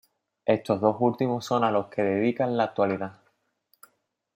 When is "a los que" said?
1.63-2.01